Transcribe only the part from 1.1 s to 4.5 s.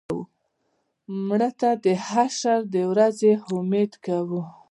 مړه ته د حشر د ورځې امید کوو